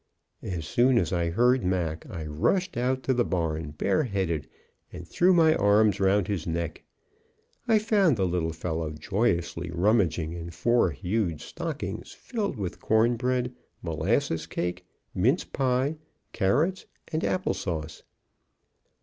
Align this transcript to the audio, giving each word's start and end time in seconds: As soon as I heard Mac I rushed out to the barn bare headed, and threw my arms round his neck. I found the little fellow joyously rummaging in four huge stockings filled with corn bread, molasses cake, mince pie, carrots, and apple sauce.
As 0.41 0.65
soon 0.65 0.97
as 0.97 1.13
I 1.13 1.29
heard 1.29 1.63
Mac 1.63 2.07
I 2.09 2.25
rushed 2.25 2.75
out 2.75 3.03
to 3.03 3.13
the 3.13 3.23
barn 3.23 3.69
bare 3.77 4.05
headed, 4.05 4.47
and 4.91 5.07
threw 5.07 5.31
my 5.31 5.53
arms 5.53 5.99
round 5.99 6.27
his 6.27 6.47
neck. 6.47 6.81
I 7.67 7.77
found 7.77 8.17
the 8.17 8.25
little 8.25 8.51
fellow 8.51 8.89
joyously 8.89 9.69
rummaging 9.71 10.33
in 10.33 10.49
four 10.49 10.89
huge 10.89 11.43
stockings 11.43 12.13
filled 12.13 12.57
with 12.57 12.79
corn 12.81 13.15
bread, 13.15 13.53
molasses 13.83 14.47
cake, 14.47 14.85
mince 15.13 15.43
pie, 15.43 15.97
carrots, 16.33 16.87
and 17.13 17.23
apple 17.23 17.53
sauce. 17.53 18.01